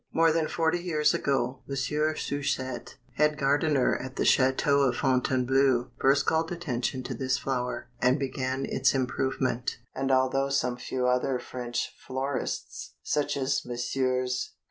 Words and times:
More 0.11 0.31
than 0.31 0.47
forty 0.47 0.79
years 0.79 1.13
ago 1.13 1.61
Mons. 1.67 1.87
Souchet, 1.87 2.95
head 3.17 3.37
gardener 3.37 3.95
at 3.95 4.15
the 4.15 4.23
Château 4.23 4.89
of 4.89 4.95
Fontainebleau, 4.95 5.91
first 5.99 6.25
called 6.25 6.51
attention 6.51 7.03
to 7.03 7.13
this 7.13 7.37
flower, 7.37 7.87
and 8.01 8.17
began 8.17 8.65
its 8.65 8.95
improvement, 8.95 9.77
and 9.93 10.11
although 10.11 10.49
some 10.49 10.75
few 10.77 11.05
other 11.05 11.37
French 11.37 11.93
florists, 12.03 12.95
such 13.03 13.37
as 13.37 13.61
Messrs. 13.63 14.53